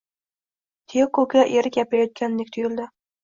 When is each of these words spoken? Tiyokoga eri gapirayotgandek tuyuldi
Tiyokoga 0.93 1.43
eri 1.59 1.73
gapirayotgandek 1.77 2.53
tuyuldi 2.57 2.89